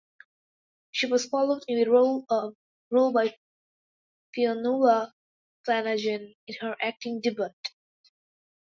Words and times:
She 0.89 1.05
was 1.05 1.27
followed 1.27 1.63
in 1.67 1.77
the 1.79 1.87
role 1.87 3.11
by 3.11 3.37
Fionnula 4.35 5.11
Flanagan 5.63 6.33
in 6.47 6.55
her 6.59 6.75
acting 6.81 7.21
debut. 7.21 7.49